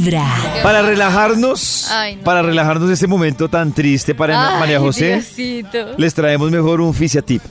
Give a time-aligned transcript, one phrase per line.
[0.00, 0.24] Vibra.
[0.62, 2.22] Para relajarnos, Ay, no.
[2.22, 5.94] para relajarnos este momento tan triste para Ay, María José, Diosito.
[5.98, 7.42] les traemos mejor un fisiatip.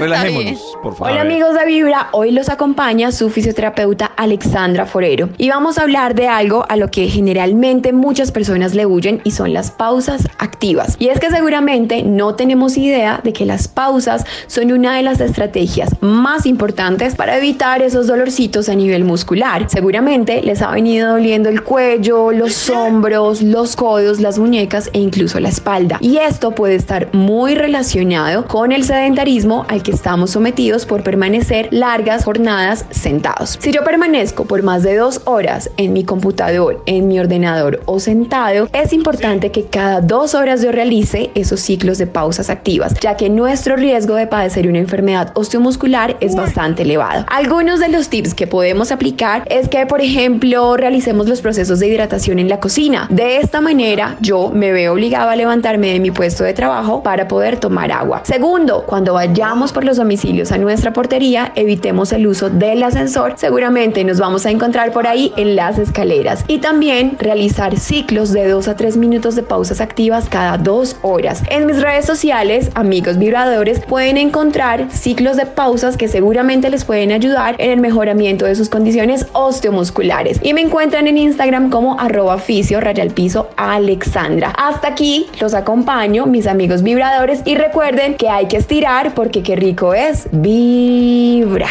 [0.00, 0.58] Relájémonos, bien.
[0.82, 1.12] por favor.
[1.12, 6.14] Hola amigos de Vibra, hoy los acompaña su fisioterapeuta Alexandra Forero y vamos a hablar
[6.14, 10.96] de algo a lo que generalmente muchas personas le huyen y son las pausas activas.
[10.98, 15.20] Y es que seguramente no tenemos idea de que las pausas son una de las
[15.20, 19.66] estrategias más importantes para evitar esos dolorcitos a nivel muscular.
[19.68, 25.40] Seguramente les ha venido doliendo el cuello, los hombros, los codos, las muñecas e incluso
[25.40, 25.98] la espalda.
[26.00, 31.68] Y esto puede estar muy relacionado con el sedentarismo al que estamos sometidos por permanecer
[31.70, 33.58] largas jornadas sentados.
[33.60, 38.00] Si yo permanezco por más de dos horas en mi computador, en mi ordenador o
[38.00, 43.16] sentado, es importante que cada dos horas yo realice esos ciclos de pausas activas, ya
[43.16, 47.24] que nuestro riesgo de padecer una enfermedad osteomuscular es bastante elevado.
[47.28, 51.88] Algunos de los tips que podemos aplicar es que, por ejemplo, realicemos los procesos de
[51.88, 53.06] hidratación en la cocina.
[53.10, 57.28] De esta manera, yo me veo obligado a levantarme de mi puesto de trabajo para
[57.28, 58.22] poder tomar agua.
[58.24, 63.34] Segundo, cuando vayamos por los domicilios a nuestra portería, evitemos el uso del ascensor.
[63.36, 66.44] Seguramente nos vamos a encontrar por ahí en las escaleras.
[66.48, 71.42] Y también realizar ciclos de 2 a 3 minutos de pausas activas cada dos horas.
[71.50, 77.12] En mis redes sociales, amigos vibradores, pueden encontrar ciclos de pausas que seguramente les pueden
[77.12, 80.40] ayudar en el mejoramiento de sus condiciones osteomusculares.
[80.42, 82.40] Y me encuentran en Instagram como arroba
[82.80, 84.52] rayal piso Alexandra.
[84.56, 89.56] Hasta aquí los acompaño, mis amigos vibradores, y recuerden que hay que estirar porque qué
[89.70, 91.70] rico es vibrar.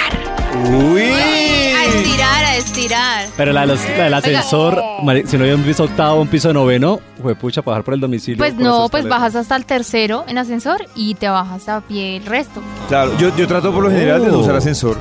[0.71, 1.01] Uy.
[1.01, 3.25] A estirar, a estirar.
[3.35, 6.29] Pero la, de los- la del ascensor, Mari- si no hay un piso octavo, un
[6.29, 8.37] piso noveno, fue pucha, bajar por el domicilio.
[8.37, 9.09] Pues por no, pues escaleras.
[9.19, 12.61] bajas hasta el tercero en ascensor y te bajas a pie el resto.
[12.87, 14.57] Claro, yo, yo trato por lo general de no usar Oh.
[14.59, 14.97] asensor.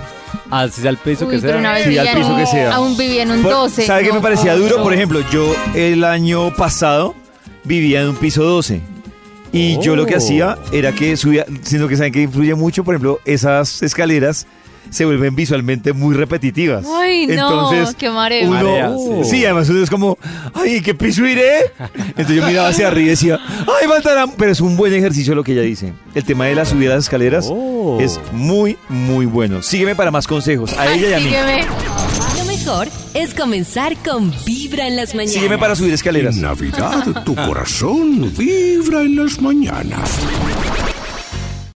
[0.51, 1.61] Así sea el piso Uy, que pero sea.
[1.61, 2.75] una vez Sí, vivía al en piso un- que sea.
[2.75, 3.87] aún vivía en un Por- 12.
[3.87, 4.83] ¿Sabe qué me parecía duro?
[4.83, 7.15] Por ejemplo, yo el año pasado
[7.63, 8.81] vivía en un piso 12.
[9.53, 10.19] Y yo lo que Oh.
[10.19, 14.47] hacía era que subía, sino que saben que influye mucho, por ejemplo, esas escaleras
[14.91, 16.87] se vuelven visualmente muy repetitivas.
[16.87, 18.49] Ay, no, Entonces, qué mareo.
[18.49, 18.91] uno, Marea,
[19.25, 19.31] sí.
[19.31, 19.45] sí.
[19.45, 20.17] además uno es como,
[20.55, 21.73] ay, ¿qué piso iré?
[22.09, 24.27] Entonces yo miraba hacia arriba y decía, ay, faltará.
[24.39, 25.93] Pero es un buen ejercicio lo que ella dice.
[26.15, 27.99] El tema de la subida de las escaleras Oh.
[28.01, 29.61] es muy, muy bueno.
[29.63, 31.25] Sígueme para más consejos, a Ay, ella y a mí.
[31.25, 32.28] sígueme.
[32.69, 35.33] Mejor es comenzar con Vibra en las mañanas.
[35.33, 36.37] Sígueme para subir escaleras.
[36.37, 40.11] En Navidad, tu corazón vibra en las mañanas.